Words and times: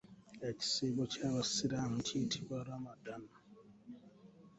Ekisiibo 0.49 1.03
ky'abasiraamu 1.11 1.97
kiyitibwa 2.07 2.57
Ramadan. 2.71 3.23